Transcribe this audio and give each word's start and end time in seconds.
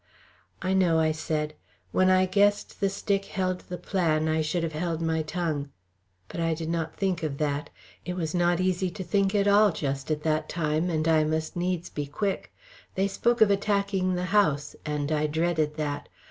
"I 0.63 0.73
know," 0.73 0.97
I 0.99 1.11
said. 1.11 1.53
"When 1.91 2.09
I 2.09 2.25
guessed 2.25 2.79
the 2.81 2.89
stick 2.89 3.25
held 3.25 3.59
the 3.69 3.77
plan, 3.77 4.27
I 4.27 4.41
should 4.41 4.63
have 4.63 4.71
held 4.73 4.99
my 4.99 5.21
tongue. 5.21 5.69
But 6.27 6.39
I 6.39 6.55
did 6.55 6.69
not 6.69 6.95
think 6.95 7.21
of 7.21 7.37
that. 7.37 7.69
It 8.03 8.15
was 8.15 8.33
not 8.33 8.59
easy 8.59 8.89
to 8.89 9.03
think 9.03 9.35
at 9.35 9.47
all 9.47 9.71
just 9.71 10.09
at 10.09 10.23
that 10.23 10.49
time, 10.49 10.89
and 10.89 11.07
I 11.07 11.23
must 11.23 11.55
needs 11.55 11.91
be 11.91 12.07
quick. 12.07 12.51
They 12.95 13.07
spoke 13.07 13.41
of 13.41 13.51
attacking 13.51 14.15
the 14.15 14.25
house, 14.33 14.75
and 14.87 15.11
I 15.11 15.27
dreaded 15.27 15.75
that.... 15.75 16.09